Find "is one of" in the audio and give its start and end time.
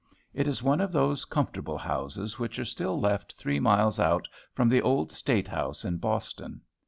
0.47-0.91